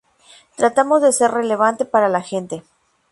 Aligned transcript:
Tratamos 0.55 1.03
de 1.03 1.11
ser 1.13 1.29
relevante 1.29 1.85
para 1.85 2.09
la 2.09 2.23
gente. 2.23 2.63